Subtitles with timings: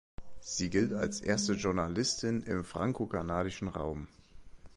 [0.39, 4.07] Sie gilt als die erste Journalistin im frankokanadischen Raum.